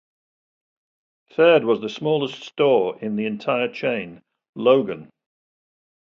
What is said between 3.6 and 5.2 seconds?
chain- Logan.